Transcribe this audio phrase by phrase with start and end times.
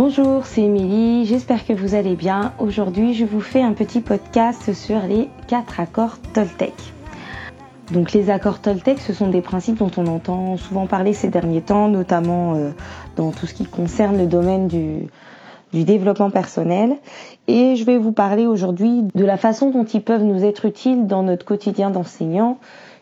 [0.00, 2.52] Bonjour, c'est Émilie, j'espère que vous allez bien.
[2.60, 6.72] Aujourd'hui, je vous fais un petit podcast sur les quatre accords Toltec.
[7.90, 11.62] Donc les accords Toltec, ce sont des principes dont on entend souvent parler ces derniers
[11.62, 12.70] temps, notamment euh,
[13.16, 15.08] dans tout ce qui concerne le domaine du,
[15.72, 16.94] du développement personnel.
[17.48, 21.08] Et je vais vous parler aujourd'hui de la façon dont ils peuvent nous être utiles
[21.08, 22.58] dans notre quotidien d'enseignant,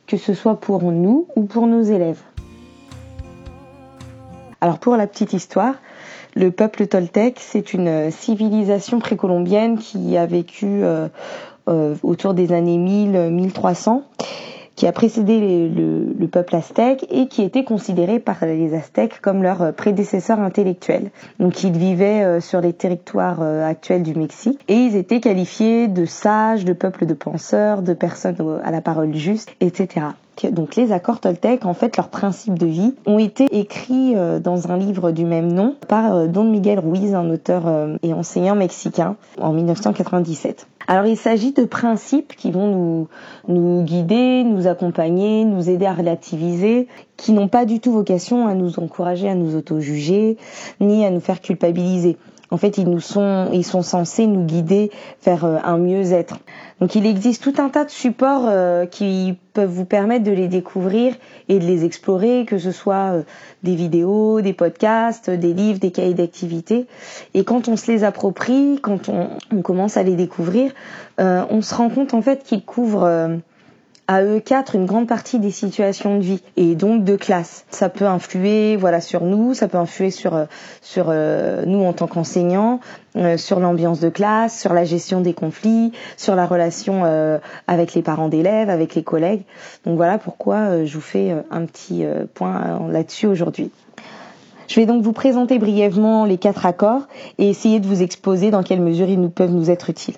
[0.06, 2.22] que ce soit pour nous ou pour nos élèves.
[4.62, 5.74] Alors pour la petite histoire,
[6.36, 11.08] le peuple toltèque, c'est une civilisation précolombienne qui a vécu euh,
[11.68, 14.02] euh, autour des années 1000-1300
[14.76, 19.72] qui a précédé le, peuple aztèque et qui était considéré par les aztèques comme leur
[19.72, 21.10] prédécesseur intellectuel.
[21.38, 25.88] Donc ils vivaient euh, sur les territoires euh, actuels du Mexique et ils étaient qualifiés
[25.88, 30.08] de sages, de peuples de penseurs, de personnes à la parole juste, etc.
[30.44, 34.70] Donc les accords Toltec, en fait, leurs principes de vie ont été écrits euh, dans
[34.70, 37.64] un livre du même nom par Don Miguel Ruiz, un auteur
[38.02, 40.66] et enseignant mexicain, en 1997.
[40.88, 43.08] Alors il s'agit de principes qui vont nous,
[43.48, 48.54] nous guider, nous accompagner, nous aider à relativiser, qui n'ont pas du tout vocation à
[48.54, 50.36] nous encourager à nous auto-juger,
[50.80, 52.16] ni à nous faire culpabiliser.
[52.50, 54.90] En fait, ils nous sont, ils sont censés nous guider
[55.24, 56.38] vers euh, un mieux-être.
[56.80, 60.46] Donc, il existe tout un tas de supports euh, qui peuvent vous permettre de les
[60.46, 61.14] découvrir
[61.48, 63.22] et de les explorer, que ce soit euh,
[63.62, 66.86] des vidéos, des podcasts, des livres, des cahiers d'activité.
[67.34, 70.72] Et quand on se les approprie, quand on, on commence à les découvrir,
[71.18, 73.40] on se rend compte en fait qu'ils couvrent
[74.08, 77.64] à eux quatre une grande partie des situations de vie et donc de classe.
[77.70, 80.44] Ça peut influer voilà sur nous, ça peut influer sur euh,
[80.80, 82.80] sur euh, nous en tant qu'enseignants,
[83.16, 87.04] euh, sur l'ambiance de classe, sur la gestion des conflits, sur la relation
[87.66, 89.42] avec les parents d'élèves, avec les collègues.
[89.84, 93.70] Donc voilà pourquoi je vous fais un petit point là-dessus aujourd'hui.
[94.68, 97.06] Je vais donc vous présenter brièvement les quatre accords
[97.38, 100.16] et essayer de vous exposer dans quelle mesure ils nous peuvent nous être utiles.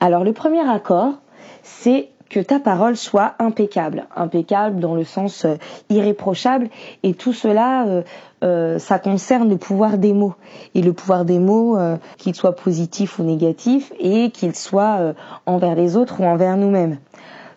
[0.00, 1.14] Alors le premier accord,
[1.62, 5.54] c'est que ta parole soit impeccable, impeccable dans le sens euh,
[5.88, 6.68] irréprochable,
[7.02, 8.02] et tout cela, euh,
[8.44, 10.34] euh, ça concerne le pouvoir des mots,
[10.74, 11.78] et le pouvoir des mots,
[12.16, 15.14] qu'il soit positif ou négatif, et qu'il soit
[15.46, 16.98] envers les autres ou envers nous-mêmes.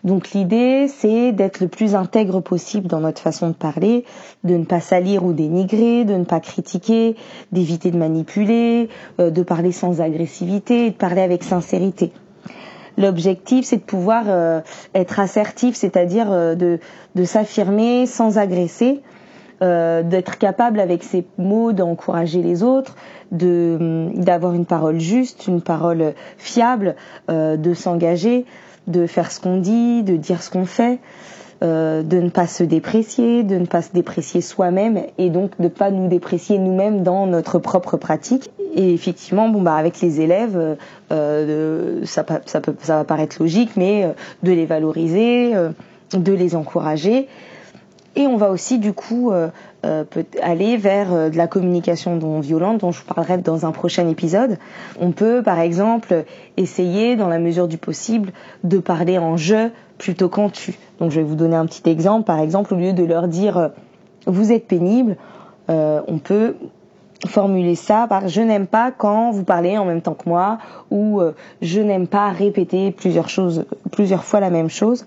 [0.02, 4.04] Donc l'idée, c'est d'être le plus intègre possible dans notre façon de parler,
[4.42, 7.14] de ne pas salir ou dénigrer, de ne pas critiquer,
[7.52, 8.88] d'éviter de manipuler,
[9.18, 12.12] de parler sans agressivité de parler avec sincérité.
[12.98, 14.60] L'objectif, c'est de pouvoir euh,
[14.94, 16.78] être assertif, c'est-à-dire euh, de,
[17.14, 19.00] de s'affirmer sans agresser,
[19.62, 22.96] euh, d'être capable avec ses mots d'encourager les autres,
[23.30, 26.96] de hum, d'avoir une parole juste, une parole fiable,
[27.28, 28.44] de s'engager,
[28.88, 30.98] de faire ce qu'on dit, de dire ce qu'on fait.
[31.62, 35.68] Euh, de ne pas se déprécier, de ne pas se déprécier soi-même et donc de
[35.68, 38.50] pas nous déprécier nous-mêmes dans notre propre pratique.
[38.74, 40.74] Et effectivement, bon bah avec les élèves, euh,
[41.10, 44.12] euh ça, ça, peut, ça va paraître logique, mais euh,
[44.42, 45.52] de les valoriser,
[46.14, 47.28] de les encourager.
[48.16, 49.32] Et on va aussi du coup
[50.42, 54.58] aller vers de la communication non violente dont je vous parlerai dans un prochain épisode.
[55.00, 56.24] On peut par exemple
[56.58, 58.32] essayer dans la mesure du possible
[58.64, 60.74] de parler en je plutôt qu'en tu.
[60.98, 62.26] Donc je vais vous donner un petit exemple.
[62.26, 63.70] Par exemple, au lieu de leur dire
[64.26, 65.16] vous êtes pénible,
[65.68, 66.54] on peut
[67.26, 70.58] formuler ça par je n'aime pas quand vous parlez en même temps que moi
[70.90, 75.06] ou euh, je n'aime pas répéter plusieurs choses plusieurs fois la même chose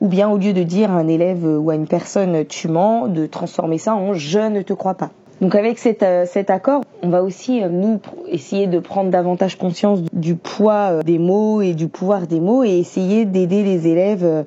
[0.00, 3.08] ou bien au lieu de dire à un élève ou à une personne tu mens
[3.08, 5.10] de transformer ça en je ne te crois pas.
[5.40, 7.98] Donc avec cet, cet accord, on va aussi nous
[8.28, 12.78] essayer de prendre davantage conscience du poids des mots et du pouvoir des mots et
[12.78, 14.44] essayer d'aider les élèves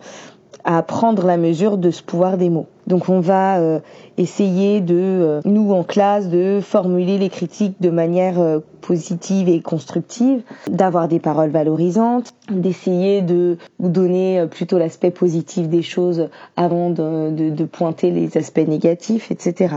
[0.63, 2.67] à prendre la mesure de ce pouvoir des mots.
[2.87, 3.79] Donc on va euh,
[4.17, 9.61] essayer de, euh, nous en classe, de formuler les critiques de manière euh, positive et
[9.61, 17.31] constructive, d'avoir des paroles valorisantes, d'essayer de donner plutôt l'aspect positif des choses avant de,
[17.31, 19.75] de, de pointer les aspects négatifs, etc.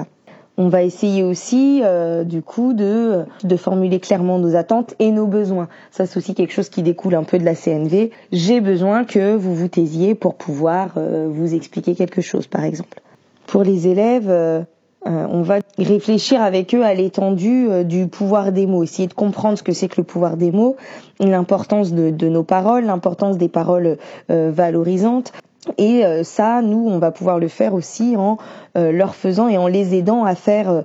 [0.58, 3.26] On va essayer aussi, euh, du coup, de,
[3.58, 5.68] formuler clairement nos attentes et nos besoins.
[5.90, 8.10] Ça, c'est aussi quelque chose qui découle un peu de la CNV.
[8.32, 13.00] J'ai besoin que vous vous taisiez pour pouvoir euh, vous expliquer quelque chose, par exemple.
[13.46, 14.62] Pour les élèves, euh,
[15.04, 19.62] on va réfléchir avec eux à l'étendue du pouvoir des mots, essayer de comprendre ce
[19.62, 20.76] que c'est que le pouvoir des mots,
[21.20, 23.98] l'importance de, nos paroles, l'importance des paroles
[24.28, 25.32] valorisantes,
[25.78, 28.38] et euh, ça, nous, on va pouvoir le faire aussi en
[28.76, 30.84] euh, leur faisant et en les aidant à faire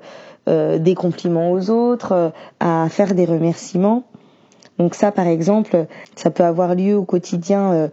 [0.49, 4.03] euh, des compliments aux autres, à faire des remerciements.
[4.79, 5.85] Donc ça, par exemple,
[6.15, 7.89] ça peut avoir lieu au quotidien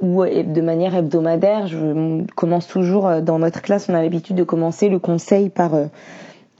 [0.00, 1.66] ou de manière hebdomadaire.
[1.66, 5.72] Je commence toujours dans notre classe, on a l'habitude de commencer le conseil par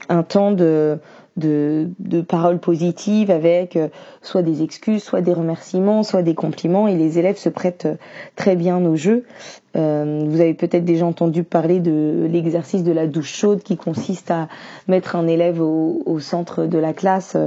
[0.09, 0.99] un temps de
[1.37, 3.87] de, paroles positives avec euh,
[4.21, 7.95] soit des excuses, soit des remerciements, soit des compliments et les élèves se prêtent euh,
[8.35, 9.23] très bien au jeu.
[9.75, 14.31] Euh, vous avez peut-être déjà entendu parler de l'exercice de la douche chaude qui consiste
[14.31, 14.49] à
[14.87, 17.37] mettre un élève au, au centre de la classe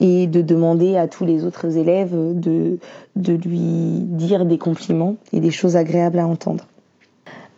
[0.00, 2.78] et de demander à tous les autres élèves de,
[3.16, 6.66] de lui dire des compliments et des choses agréables à entendre.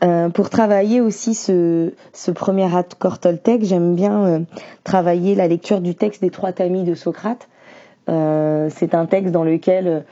[0.03, 1.93] Euh, pour travailler aussi ce,
[2.35, 4.41] premier accord Toltec, j'aime bien euh,
[4.83, 7.49] travailler la lecture du texte des trois tamis de Socrate.
[8.09, 10.05] Euh, c'est un texte dans lequel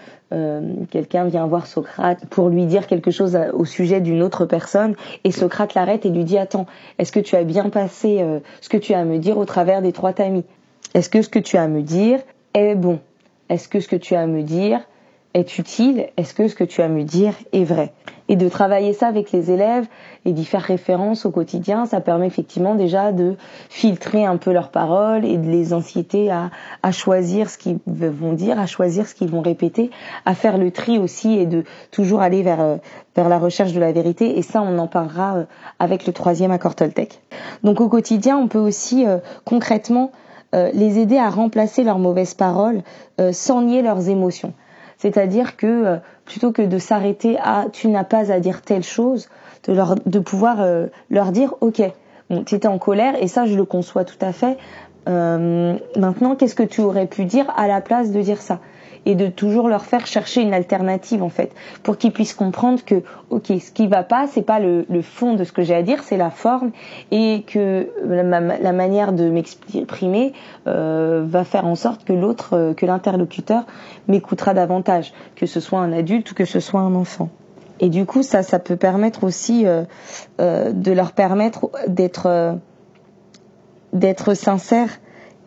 [0.93, 4.95] quelqu'un vient voir Socrate pour lui dire quelque chose au sujet d'une autre personne
[5.25, 6.67] et Socrate l'arrête et lui dit attends
[7.01, 8.25] est-ce que tu as bien passé
[8.61, 10.45] ce que tu as à me dire au travers des trois tamis?
[10.95, 12.21] Est-ce que ce que tu as à me dire
[12.55, 13.01] est bon?
[13.49, 14.79] Est-ce que ce que tu as à me dire
[15.35, 16.07] est utile?
[16.17, 17.93] Est-ce que ce que tu as à me dire est vrai?
[18.31, 19.89] Et de travailler ça avec les élèves
[20.25, 23.35] et d'y faire référence au quotidien, ça permet effectivement déjà de
[23.69, 26.51] filtrer un peu leurs paroles et de les inciter à,
[26.85, 29.91] à choisir ce qu'ils vont dire, à choisir ce qu'ils vont répéter,
[30.27, 32.77] à faire le tri aussi et de toujours aller vers, euh,
[33.17, 34.39] vers la recherche de la vérité.
[34.39, 35.45] Et ça, on en parlera euh,
[35.81, 37.21] avec le troisième accord Toltec.
[37.65, 40.13] Donc au quotidien, on peut aussi euh, concrètement
[40.53, 42.83] les aider à remplacer leurs mauvaises paroles
[43.31, 44.53] sans nier leurs émotions.
[45.01, 49.31] C'est-à-dire que euh, plutôt que de s'arrêter à tu n'as pas à dire telle chose,
[49.67, 51.83] de, pouvoir euh, leur dire ok,
[52.29, 54.59] bon, tu étais en colère et ça je le conçois tout à fait.
[55.09, 58.61] Euh, maintenant, qu'est-ce que tu aurais pu dire à la place de dire ça?
[59.07, 61.53] Et de toujours leur faire chercher une alternative en fait
[61.83, 65.35] pour qu'ils puissent comprendre que ok ce qui va pas c'est pas le, le, fond
[65.35, 66.71] de ce que j'ai à dire c'est la forme
[67.11, 70.33] et que la, la manière de m'exprimer
[70.67, 73.65] euh, va faire en sorte que l'autre euh, que l'interlocuteur
[74.09, 77.31] m'écoutera davantage que ce soit un adulte ou que ce soit un enfant.
[77.81, 79.85] Et du coup ça ça peut permettre aussi euh,
[80.41, 82.53] euh de leur permettre d'être euh,
[83.93, 84.91] d'être sincère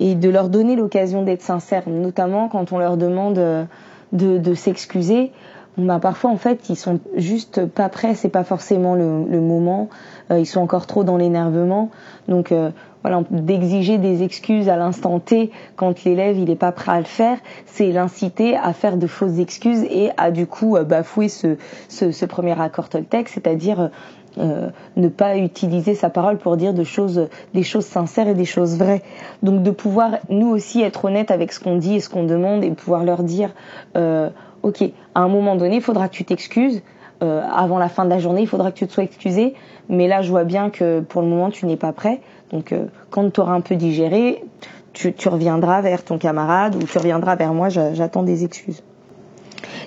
[0.04, 3.64] et de leur donner l'occasion d'être sincères, notamment quand on leur demande euh,
[4.12, 5.32] de, de s'excuser.
[5.78, 9.90] Bah, parfois en fait ils sont juste pas prêts, c'est pas forcément le, le moment,
[10.30, 11.90] euh, ils sont encore trop dans l'énervement,
[12.28, 12.70] donc euh,
[13.02, 17.06] voilà d'exiger des excuses à l'instant T quand l'élève il est pas prêt à le
[17.06, 21.58] faire, c'est l'inciter à faire de fausses excuses et à du coup bafouer ce,
[21.90, 23.90] ce, ce premier accord Toltec, c'est-à-dire
[24.38, 28.46] euh, ne pas utiliser sa parole pour dire de choses, des choses sincères et des
[28.46, 29.04] choses vraies.
[29.42, 32.64] Donc de pouvoir nous aussi être honnêtes avec ce qu'on dit et ce qu'on demande
[32.64, 33.52] et pouvoir leur dire,
[33.96, 34.30] euh,
[34.64, 34.84] ok,
[35.16, 36.82] à un moment donné, il faudra que tu t'excuses.
[37.22, 39.54] Euh, avant la fin de la journée, il faudra que tu te sois excusé.
[39.88, 42.20] Mais là, je vois bien que pour le moment, tu n'es pas prêt.
[42.52, 44.44] Donc, euh, quand tu auras un peu digéré,
[44.92, 47.70] tu, tu, reviendras vers ton camarade ou tu reviendras vers moi.
[47.70, 48.84] J'attends des excuses.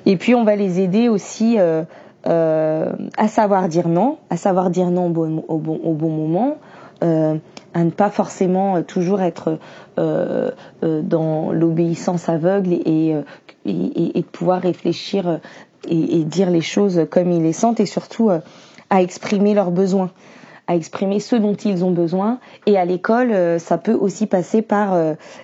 [0.06, 1.82] Et puis, on va les aider aussi euh,
[2.26, 6.56] euh, à savoir dire non, à savoir dire non au bon, moment,
[7.04, 7.36] euh,
[7.74, 9.58] à ne pas forcément toujours être
[9.98, 10.50] euh,
[10.82, 13.14] euh dans l'obéissance aveugle et,
[13.66, 15.40] et, et, pouvoir réfléchir
[15.86, 18.40] et, dire les choses comme ils les sentent et surtout euh,
[18.90, 20.10] à exprimer leurs besoins
[20.68, 22.40] à exprimer ce dont ils ont besoin.
[22.66, 24.98] Et à l'école ça peut aussi passer par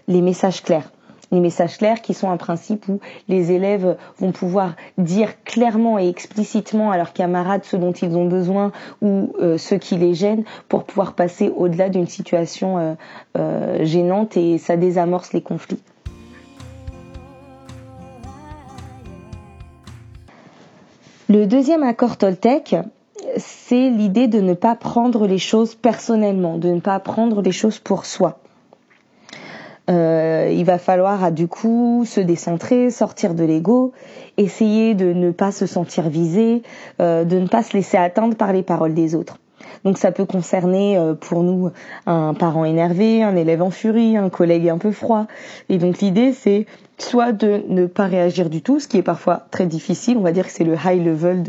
[0.09, 0.91] les messages clairs
[1.33, 6.09] les messages clairs qui sont un principe où les élèves vont pouvoir dire clairement et
[6.09, 8.71] explicitement à leurs camarades ce dont ils ont besoin
[9.01, 12.95] ou euh, ce qui les gêne pour pouvoir passer au-delà d'une situation euh,
[13.39, 15.81] euh, gênante et ça désamorce les conflits.
[21.29, 22.77] Le deuxième accord Toltec,
[23.39, 27.79] c'est l'idée de ne pas prendre les choses personnellement, de ne pas prendre les choses
[27.79, 28.42] pour soi.
[29.91, 33.93] Euh, il va falloir à du coup se décentrer, sortir de l'ego,
[34.37, 36.63] essayer de ne pas se sentir visé,
[37.01, 39.39] euh, de ne pas se laisser atteindre par les paroles des autres.
[39.85, 41.71] Donc ça peut concerner euh, pour nous
[42.07, 45.27] un parent énervé, un élève en furie, un collègue un peu froid.
[45.69, 46.67] Et donc l'idée c'est
[47.03, 50.33] soit de ne pas réagir du tout, ce qui est parfois très difficile, on va
[50.33, 51.43] dire que c'est le high level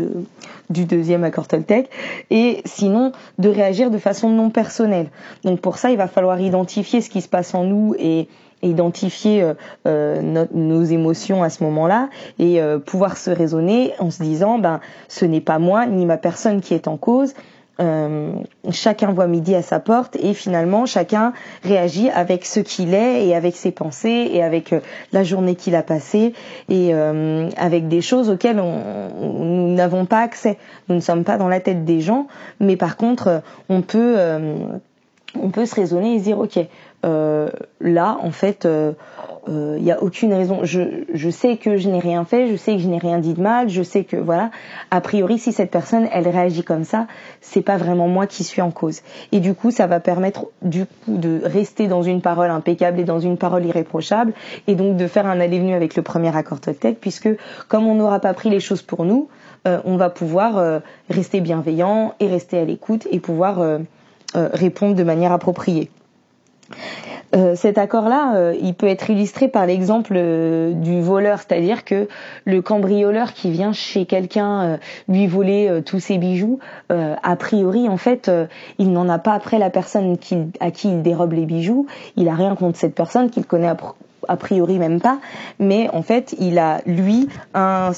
[0.70, 1.90] du deuxième accord Toltec,
[2.30, 5.08] et sinon de réagir de façon non personnelle.
[5.44, 8.28] Donc pour ça, il va falloir identifier ce qui se passe en nous et
[8.62, 9.54] identifier euh,
[9.88, 14.80] euh nos émotions à ce moment-là et euh, pouvoir se raisonner en se disant ben
[15.10, 17.34] ce n'est pas moi ni ma personne qui est en cause
[17.80, 18.34] euh,
[18.70, 23.36] chacun voit midi à sa porte et finalement chacun réagit avec ce qu'il est et
[23.36, 24.80] avec ses pensées et avec euh,
[25.12, 26.34] la journée qu'il a passée
[26.70, 30.60] et euh, avec des choses auxquelles on, nous n'avons pas accès.
[30.88, 32.28] Nous ne sommes pas dans la tête des gens,
[32.60, 34.18] mais par contre on peut
[35.42, 36.60] on peut se raisonner et se dire ok
[37.06, 37.50] euh,
[37.82, 38.68] là en fait
[39.46, 40.60] il euh, n'y a aucune raison.
[40.64, 43.34] Je, je sais que je n'ai rien fait, je sais que je n'ai rien dit
[43.34, 44.52] de mal, je sais que voilà.
[44.90, 47.08] A priori, si cette personne elle réagit comme ça,
[47.42, 49.02] c'est pas vraiment moi qui suis en cause.
[49.32, 53.04] Et du coup, ça va permettre du coup de rester dans une parole impeccable et
[53.04, 54.34] dans une parole irréprochable,
[54.68, 57.30] et donc de faire un aller-venu avec le premier accord Toltec, puisque
[57.68, 59.28] comme on n'aura pas pris les choses pour nous,
[59.68, 60.80] euh, on va pouvoir euh,
[61.10, 63.80] rester bienveillant et rester à l'écoute et pouvoir
[64.36, 65.90] répondre de manière appropriée.
[67.36, 72.08] Euh, cet accord-là, euh, il peut être illustré par l'exemple euh, du voleur, c'est-à-dire que
[72.46, 74.78] le cambrioleur qui vient chez quelqu'un
[75.08, 78.30] lui voler tous ses bijoux, a priori, en fait,
[78.78, 80.18] il n'en a pas après la personne
[80.60, 81.88] à qui il dérobe les bijoux.
[82.16, 83.74] Il a rien contre cette personne qu'il connaît
[84.28, 85.20] a priori même pas,
[85.60, 87.92] mais en fait, il a lui un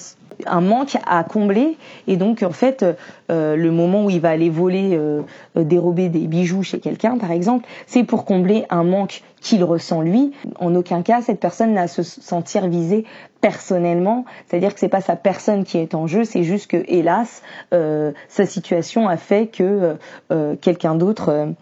[0.48, 1.78] un manque à combler.
[2.08, 2.86] Et donc en fait
[3.32, 5.22] euh, le moment où il va aller voler euh,
[5.56, 10.32] dérober des bijoux chez quelqu'un par exemple c'est pour combler un manque qu'il ressent lui.
[10.60, 13.06] En aucun cas cette personne n'a à se sentir visée
[13.42, 14.26] personnellement.
[14.48, 17.42] C'est-à-dire que c'est pas sa personne qui est en jeu c'est juste que hélas
[17.74, 19.98] euh, sa situation a fait que
[20.62, 21.54] quelqu'un d'autre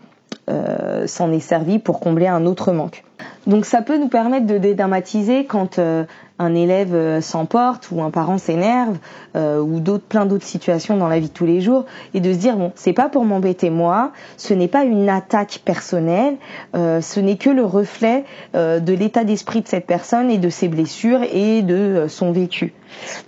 [1.06, 3.04] s'en est servi pour combler un autre manque
[3.46, 6.06] donc ça peut nous permettre de dédramatiser quand euh,
[6.40, 8.98] un élève euh, s'emporte ou un parent s'énerve
[9.36, 12.32] euh, ou d'autres plein d'autres situations dans la vie de tous les jours et de
[12.32, 16.36] se dire bon c'est pas pour m'embêter moi, ce n'est pas une attaque personnelle,
[16.74, 18.24] ce n'est que le reflet
[18.54, 22.74] de l'état d'esprit de cette personne et de ses blessures et de son vécu.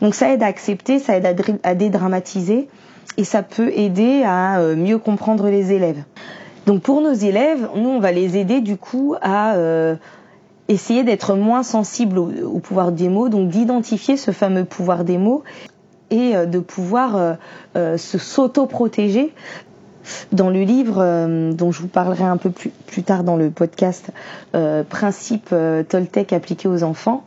[0.01, 1.27] Donc ça aide à accepter, ça aide
[1.63, 2.67] à dédramatiser
[3.17, 6.03] et ça peut aider à mieux comprendre les élèves.
[6.65, 9.95] Donc pour nos élèves, nous on va les aider du coup à euh,
[10.67, 15.43] essayer d'être moins sensibles au, pouvoir des mots, donc d'identifier ce fameux pouvoir des mots
[16.10, 17.38] et euh, de pouvoir
[17.75, 19.34] euh, se s'auto-protéger.
[20.31, 20.98] Dans le livre
[21.53, 24.12] dont je vous parlerai un peu plus, plus tard dans le podcast,
[24.88, 25.50] Principe
[25.89, 27.24] Toltec appliqué aux enfants,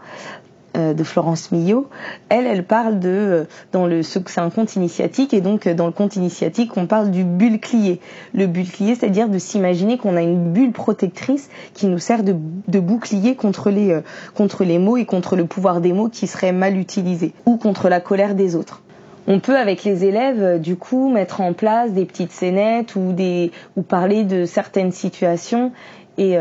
[0.78, 1.88] de Florence Millot,
[2.28, 5.86] elle, elle parle de euh, dans le c'est un conte initiatique et donc euh, dans
[5.86, 8.00] le conte initiatique on parle du bulle-clié.
[8.34, 12.32] Le bulle-clié, c'est-à-dire de s'imaginer qu'on a une bulle protectrice qui nous sert de,
[12.78, 14.00] bouclier contre les
[14.34, 17.88] contre les mots et contre le pouvoir des mots qui seraient mal utilisés ou contre
[17.88, 18.82] la colère des autres.
[19.26, 23.50] On peut avec les élèves du coup mettre en place des petites scénettes ou des
[23.76, 25.72] ou parler de certaines situations
[26.16, 26.36] et,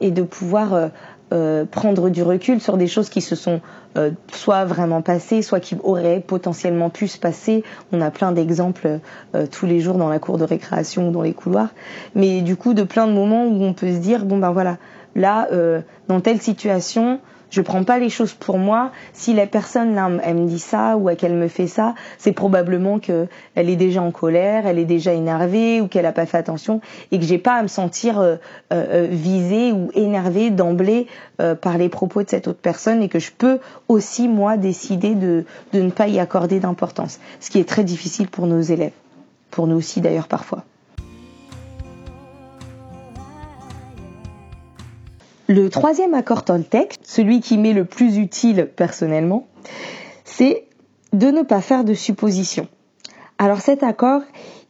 [0.00, 0.88] et de pouvoir euh,
[1.70, 3.60] prendre du recul sur des choses qui se sont
[3.96, 7.64] euh, soit vraiment passées, soit qui auraient potentiellement pu se passer.
[7.92, 9.00] On a plein d'exemples
[9.34, 11.70] euh, tous les jours dans la cour de récréation ou dans les couloirs.
[12.14, 14.78] Mais du coup, de plein de moments où on peut se dire, bon ben voilà,
[15.14, 15.48] là,
[16.08, 17.20] dans telle situation,
[17.50, 18.90] je prends pas les choses pour moi.
[19.12, 22.98] Si la personne là, elle me dit ça ou qu'elle me fait ça, c'est probablement
[22.98, 26.38] que elle est déjà en colère, elle est déjà énervée ou qu'elle a pas fait
[26.38, 28.36] attention et que j'ai pas à me sentir euh,
[28.72, 31.06] euh, visée ou énervée d'emblée
[31.40, 33.58] euh, par les propos de cette autre personne et que je peux
[33.88, 37.20] aussi moi décider de, de ne pas y accorder d'importance.
[37.40, 38.92] Ce qui est très difficile pour nos élèves,
[39.50, 40.64] pour nous aussi d'ailleurs parfois.
[45.46, 49.46] Le troisième accord Toltec, celui qui m'est le plus utile personnellement,
[50.24, 50.64] c'est
[51.12, 52.66] de ne pas faire de suppositions.
[53.36, 54.22] Alors cet accord,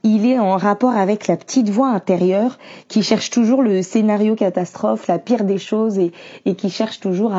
[0.02, 5.06] il est en rapport avec la petite voix intérieure qui cherche toujours le scénario catastrophe,
[5.06, 6.12] la pire des choses et,
[6.56, 7.32] qui cherche toujours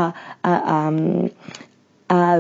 [0.43, 0.91] à,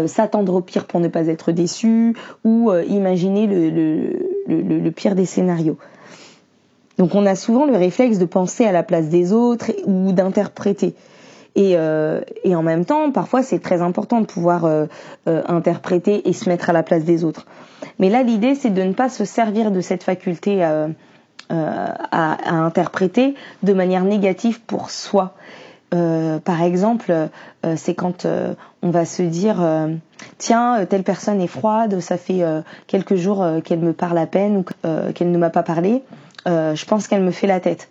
[0.07, 5.77] s'attendre au pire pour ne pas être déçu ou euh, imaginer le pire des scénarios.
[6.97, 10.95] Donc on a souvent le réflexe de penser à la place des autres ou d'interpréter.
[11.55, 14.87] Et, euh, et, en même temps, parfois, c'est très important de pouvoir euh,
[15.27, 17.45] euh, interpréter et se mettre à la place des autres.
[17.97, 20.87] Mais là, l'idée, c'est de ne pas se servir de cette faculté à,
[22.11, 25.35] interpréter de manière négative pour soi.
[25.91, 27.13] par exemple,
[27.75, 28.25] c'est quand
[28.81, 29.57] on va se dire
[30.39, 32.43] tiens, telle personne est froide, ça fait
[32.87, 34.65] quelques jours qu'elle me parle à peine ou
[35.13, 36.01] qu'elle ne m'a pas parlé.
[36.47, 37.89] Euh, je pense qu'elle me fait la tête.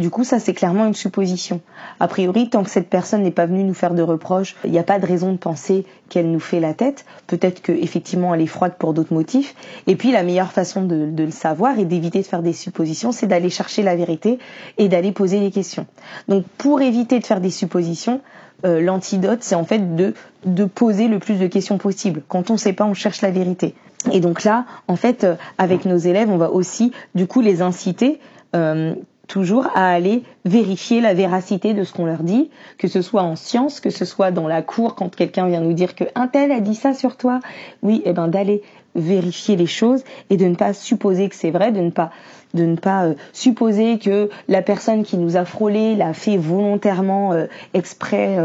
[0.00, 1.60] Du coup, ça c'est clairement une supposition.
[2.00, 4.78] A priori, tant que cette personne n'est pas venue nous faire de reproches, il n'y
[4.78, 7.04] a pas de raison de penser qu'elle nous fait la tête.
[7.26, 9.54] Peut-être qu'effectivement elle est froide pour d'autres motifs.
[9.86, 13.26] Et puis la meilleure façon de, le savoir et d'éviter de faire des suppositions, c'est
[13.26, 14.38] d'aller chercher la vérité
[14.78, 15.86] et d'aller poser des questions.
[16.28, 18.22] Donc pour éviter de faire des suppositions,
[18.64, 20.14] euh, l'antidote, c'est en fait de,
[20.46, 22.22] de poser le plus de questions possible.
[22.26, 23.74] Quand on ne sait pas, on cherche la vérité.
[24.12, 27.60] Et donc là, en fait, euh, avec nos élèves, on va aussi du coup les
[27.60, 28.18] inciter
[28.56, 28.94] euh,
[29.30, 33.36] toujours à aller vérifier la véracité de ce qu'on leur dit, que ce soit en
[33.36, 36.50] science, que ce soit dans la cour quand quelqu'un vient nous dire que un tel
[36.50, 37.38] a dit ça sur toi.
[37.82, 38.62] Oui, et eh ben d'aller
[38.96, 42.10] vérifier les choses et de ne pas supposer que c'est vrai, de ne pas
[42.54, 47.32] de ne pas euh, supposer que la personne qui nous a frôlé l'a fait volontairement
[47.32, 48.36] euh, exprès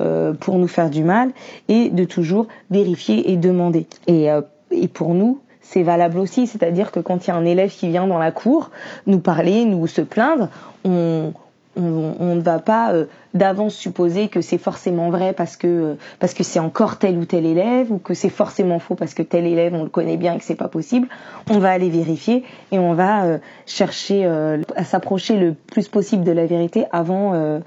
[0.00, 1.30] euh, pour nous faire du mal
[1.68, 3.86] et de toujours vérifier et demander.
[4.08, 4.26] Et,
[4.72, 7.88] et pour nous, c'est valable aussi, c'est-à-dire que quand il y a un élève qui
[7.88, 8.70] vient dans la cour
[9.06, 10.48] nous parler, nous se plaindre,
[10.84, 11.32] on,
[11.76, 16.42] ne va pas euh, d'avance supposer que c'est forcément vrai parce que euh, parce que
[16.42, 19.72] c'est encore tel ou tel élève ou que c'est forcément faux parce que tel élève
[19.72, 21.08] on le connaît bien et que c'est pas possible.
[21.48, 26.32] On va aller vérifier et on va euh, chercher à s'approcher le plus possible de
[26.32, 27.60] la vérité avant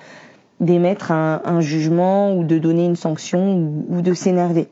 [0.59, 4.69] d'émettre un, un, jugement ou de donner une sanction ou de s'énerver.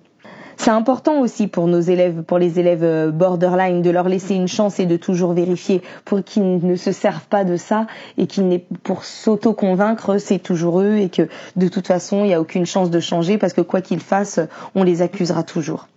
[0.57, 4.47] C'est important aussi pour nos élèves, pour les élèves euh, borderline, de leur laisser une
[4.47, 8.47] chance et de toujours vérifier pour qu'ils ne se servent pas de ça et qu'ils
[8.47, 12.65] n'aient pour s'auto-convaincre, c'est toujours eux et que de toute façon, il n'y a aucune
[12.65, 14.39] chance de changer parce que quoi qu'ils fassent,
[14.75, 15.87] on les accusera toujours.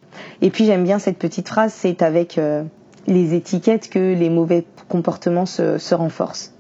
[0.42, 2.62] Et puis j'aime bien cette petite phrase, c'est avec euh,
[3.06, 6.52] les étiquettes que les mauvais comportements se, se renforcent.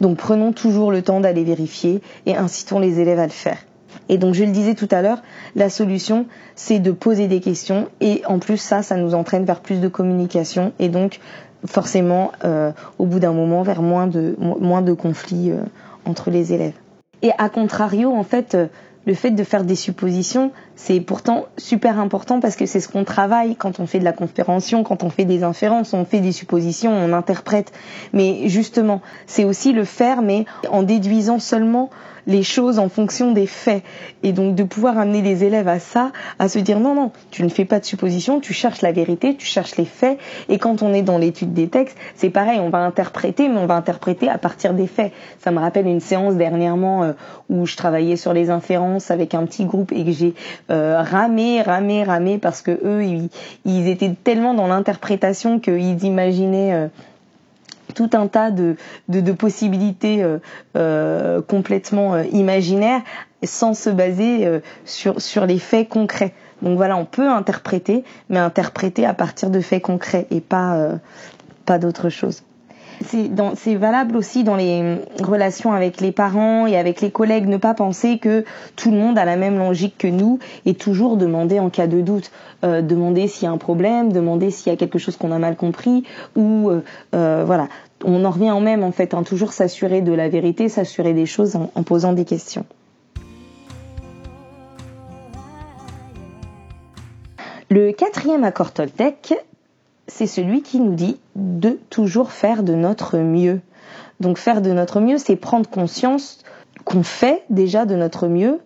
[0.00, 3.58] Donc prenons toujours le temps d'aller vérifier et incitons les élèves à le faire.
[4.08, 5.22] Et donc je le disais tout à l'heure,
[5.56, 9.60] la solution c'est de poser des questions et en plus ça, ça nous entraîne vers
[9.60, 11.20] plus de communication et donc
[11.64, 15.58] forcément euh, au bout d'un moment vers moins de conflits euh,
[16.04, 16.74] entre les élèves.
[17.22, 18.66] Et à contrario, en fait, euh,
[19.06, 23.04] le fait de faire des suppositions, c'est pourtant super important parce que c'est ce qu'on
[23.04, 26.32] travaille quand on fait de la compréhension, quand on fait des inférences, on fait des
[26.32, 27.72] suppositions, on interprète.
[28.12, 31.90] Mais justement, c'est aussi le faire, mais en déduisant seulement
[32.26, 33.82] les choses en fonction des faits.
[34.22, 37.42] Et donc de pouvoir amener les élèves à ça, à se dire non, non, tu
[37.42, 40.18] ne fais pas de suppositions, tu cherches la vérité, tu cherches les faits.
[40.48, 43.66] Et quand on est dans l'étude des textes, c'est pareil, on va interpréter, mais on
[43.66, 45.12] va interpréter à partir des faits.
[45.38, 47.12] Ça me rappelle une séance dernièrement euh,
[47.48, 50.34] où je travaillais sur les inférences avec un petit groupe et que j'ai
[50.70, 53.04] euh, ramé, ramé, ramé parce que eux,
[53.64, 56.74] ils, étaient tellement dans l'interprétation qu'ils imaginaient...
[56.74, 56.88] Euh,
[57.94, 58.76] tout un tas de,
[59.32, 60.38] possibilités euh,
[60.76, 63.02] euh, complètement euh, imaginaires
[63.44, 64.48] sans se baser
[64.84, 66.32] sur, sur les faits concrets.
[66.62, 70.90] Donc voilà, on peut interpréter, mais interpréter à partir de faits concrets et pas,
[71.66, 72.44] pas d'autre chose
[73.02, 77.46] c'est valable aussi dans les relations avec les parents et avec les collègues.
[77.46, 78.44] Ne pas penser que
[78.76, 82.00] tout le monde a la même logique que nous et toujours demander en cas de
[82.00, 82.30] doute,
[82.64, 85.38] euh, demander s'il y a un problème, demander s'il y a quelque chose qu'on a
[85.38, 86.04] mal compris
[86.36, 86.82] ou euh,
[87.14, 87.68] euh, voilà.
[88.04, 91.26] On en revient en même en fait, hein, toujours s'assurer de la vérité, s'assurer des
[91.26, 92.64] choses en, en posant des questions.
[97.70, 99.32] Le quatrième accord Toltec,
[100.06, 103.60] c'est celui qui nous dit de toujours faire de notre mieux.
[104.20, 106.38] Donc faire de notre mieux, c'est prendre conscience
[106.84, 108.60] qu'on fait déjà de notre mieux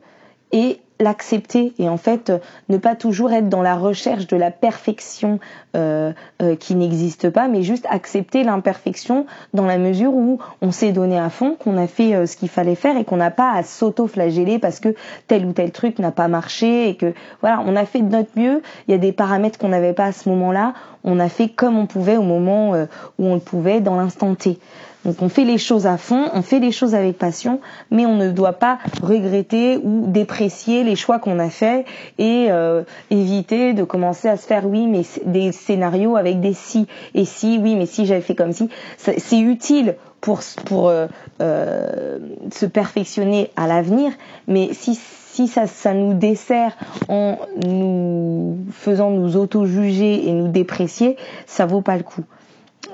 [0.53, 2.33] et l'accepter et en fait
[2.69, 5.39] ne pas toujours être dans la recherche de la perfection
[5.77, 10.93] euh, euh, qui n'existe pas mais juste accepter l'imperfection dans la mesure où on s'est
[10.93, 13.53] donné à fond qu'on a fait euh, ce qu'il fallait faire et qu'on n'a pas
[13.53, 14.95] à s'auto-flageller parce que
[15.27, 18.31] tel ou tel truc n'a pas marché et que voilà on a fait de notre
[18.37, 18.63] mieux.
[18.89, 20.75] Il y a des paramètres qu'on n'avait pas à ce moment-là.
[21.05, 24.59] On a fait comme on pouvait au moment où on le pouvait dans l'instant T
[25.07, 27.61] donc on fait les choses à fond, on fait les choses avec passion,
[27.93, 31.87] mais on ne doit pas regretter ou déprécier les choix qu'on a faits
[32.19, 36.89] et euh, éviter de commencer à se faire oui mais des scénarios avec des si
[37.15, 41.07] et si oui mais si j'avais fait comme si c'est utile pour pour euh,
[41.41, 42.19] euh,
[42.51, 44.11] se perfectionner à l'avenir,
[44.49, 44.99] mais si
[45.37, 46.77] si ça, ça nous dessert
[47.09, 51.17] en nous faisant nous auto-juger et nous déprécier,
[51.47, 52.25] ça vaut pas le coup.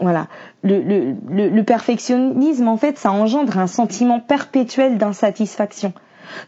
[0.01, 0.27] Voilà.
[0.63, 5.93] Le, perfectionnisme, en fait, ça engendre un sentiment perpétuel d'insatisfaction.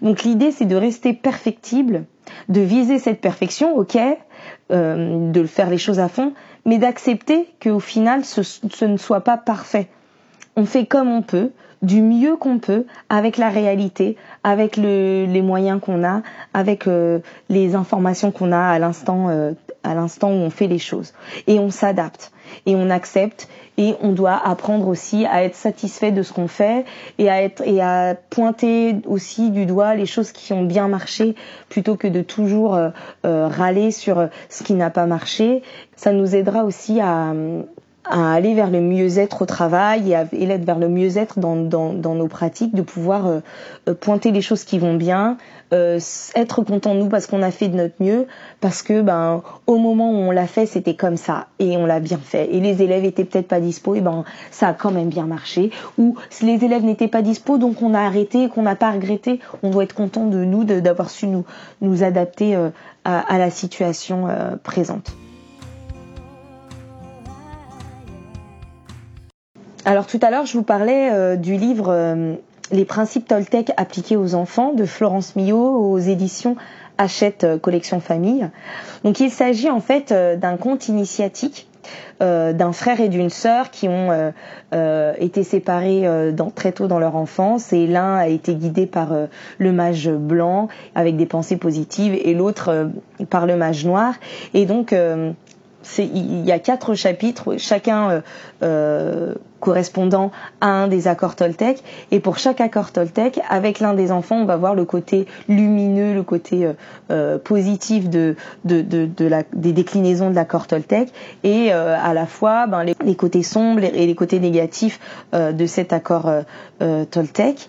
[0.03, 2.05] Donc l'idée, c'est de rester perfectible,
[2.49, 3.99] de viser cette perfection, ok,
[4.71, 6.33] euh, de faire les choses à fond,
[6.65, 9.89] mais d'accepter qu'au final, ce, ne soit pas parfait.
[10.57, 11.51] On fait comme on peut,
[11.83, 16.23] du mieux qu'on peut, avec la réalité, avec le, les moyens qu'on a,
[16.55, 17.19] avec euh,
[17.51, 19.53] les informations qu'on a à l'instant, euh,
[19.85, 21.13] à l'instant où on fait les choses,
[21.47, 22.33] et on s'adapte.
[22.67, 23.49] Et on accepte.
[23.77, 26.85] Et on doit apprendre aussi à être satisfait de ce qu'on fait
[27.19, 31.35] et à être et à pointer aussi du doigt les choses qui ont bien marché
[31.69, 32.91] plutôt que de toujours euh,
[33.27, 35.63] euh, râler sur ce qui n'a pas marché.
[35.97, 37.33] Ça nous aidera aussi à,
[38.05, 41.95] à aller vers le mieux-être au travail et à aller vers le mieux-être dans, dans,
[41.95, 43.41] dans, nos pratiques, de pouvoir euh,
[43.89, 45.39] euh, pointer les choses qui vont bien,
[45.73, 45.99] euh,
[46.35, 48.27] être content de nous parce qu'on a fait de notre mieux,
[48.61, 51.99] parce que ben au moment où on l'a fait, c'était comme ça et on l'a
[51.99, 52.55] bien fait.
[52.55, 55.71] Et les élèves étaient peut-être pas dispo, et ben ça a quand même bien marché.
[55.97, 59.71] Ou les élèves n'étaient pas dispo, donc on a arrêté, qu'on n'a pas regretté, on
[59.71, 61.45] doit être content de nous d'avoir su nous
[61.81, 64.29] nous adapter à, à, la situation
[64.63, 65.15] présente.
[69.85, 72.37] Alors tout à l'heure, je vous parlais du livre
[72.71, 76.57] Les principes Toltec appliqués aux enfants de Florence Millot aux éditions
[76.97, 78.49] Hachette Collection Famille.
[79.05, 81.69] Donc il s'agit en fait d'un conte initiatique
[82.23, 84.31] euh, d'un frère et d'une sœur qui ont euh,
[84.73, 86.09] euh, été séparés
[86.55, 89.13] très tôt dans leur enfance et l'un a été guidé par
[89.59, 92.91] le mage blanc avec des pensées positives et l'autre
[93.31, 94.15] par le mage noir
[94.55, 94.95] et donc
[95.99, 98.21] il y a quatre chapitres, chacun euh,
[98.63, 101.83] euh, correspondant à un des accords Toltec.
[102.11, 106.15] Et pour chaque accord Toltec, avec l'un des enfants, on va voir le côté lumineux,
[106.15, 106.69] le côté
[107.11, 111.09] euh, positif de, des déclinaisons de l'accord Toltec,
[111.43, 115.01] et à la fois ben, les, côtés sombres et les côtés négatifs
[115.33, 116.31] de cet accord
[117.11, 117.69] Toltec.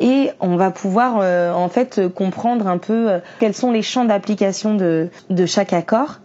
[0.00, 1.16] Et on va pouvoir
[1.56, 6.20] en fait comprendre un peu quels sont les champs d'application de, de chaque accord.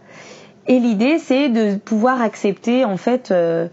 [0.66, 3.68] Et l'idée, c'est de pouvoir accepter, en fait, euh, euh,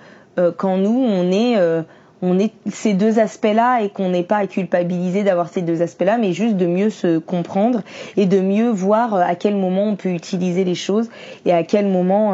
[0.56, 1.82] quand nous, on est, euh,
[2.22, 6.18] on est ces deux aspects-là et qu'on n'est pas à culpabiliser d'avoir ces deux aspects-là,
[6.18, 7.82] mais juste de mieux se comprendre
[8.18, 11.10] et de mieux voir à quel moment on peut utiliser les choses
[11.46, 12.34] et à quel moment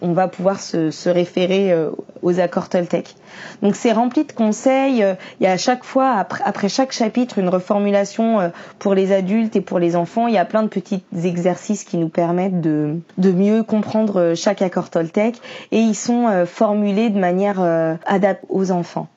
[0.00, 1.90] on va pouvoir se, se référer euh,
[2.22, 3.14] aux accords Toltec.
[3.62, 5.02] Donc c'est rempli de conseils.
[5.02, 8.94] Euh, il y a à chaque fois, après, après, chaque chapitre, une reformulation euh, pour
[8.94, 10.26] les adultes et pour les enfants.
[10.26, 14.62] Il y a plein de petits exercices qui nous permettent de, de mieux comprendre chaque
[14.62, 15.40] accord Toltec
[15.72, 17.60] et ils sont formulés de manière
[18.06, 19.08] adaptée aux enfants.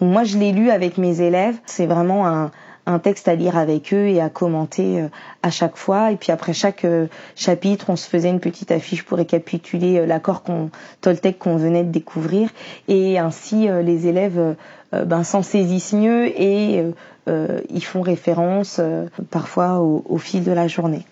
[0.00, 1.56] Donc moi je l'ai lu avec mes élèves.
[1.66, 2.50] C'est vraiment un,
[2.86, 5.08] un texte à lire avec eux et à commenter euh,
[5.42, 6.12] à chaque fois.
[6.12, 10.06] Et puis après chaque euh, chapitre, on se faisait une petite affiche pour récapituler euh,
[10.06, 10.70] l'accord qu'on
[11.00, 12.50] Toltec qu'on venait de découvrir.
[12.88, 14.56] Et ainsi, les élèves
[14.92, 16.82] ben, s'en saisissent mieux et
[17.26, 18.80] ils font référence
[19.30, 21.04] parfois au fil de la journée.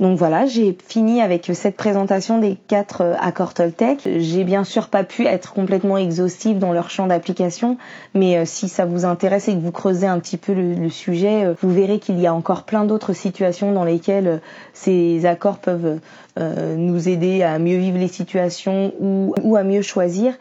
[0.00, 4.08] Donc voilà, j'ai fini avec cette présentation des quatre euh, accords Toltec.
[4.18, 7.78] J'ai bien sûr pas pu être complètement exhaustive dans leur champ d'application,
[8.12, 11.44] mais euh, si ça vous intéresse et que vous creusez un petit peu le, sujet,
[11.44, 14.40] euh, vous verrez qu'il y a encore plein d'autres situations dans lesquelles
[14.72, 15.98] ces accords peuvent
[16.36, 20.34] nous aider à mieux vivre les situations ou, à mieux choisir.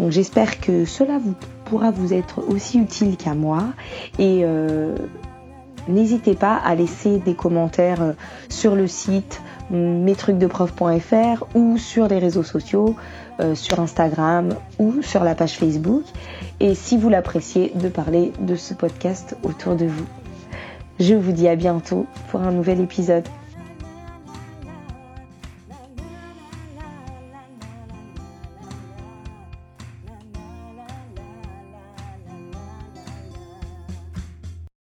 [0.00, 1.34] Donc j'espère que cela vous
[1.66, 3.62] pourra vous être aussi utile qu'à moi
[5.88, 8.12] N'hésitez pas à laisser des commentaires euh,
[8.48, 12.94] sur le site mestrucsdeprof.fr ou sur les réseaux sociaux,
[13.40, 16.04] euh, sur Instagram ou sur la page Facebook.
[16.60, 20.06] Et si vous l'appréciez, de parler de ce podcast autour de vous.
[20.98, 23.28] Je vous dis à bientôt pour un nouvel épisode.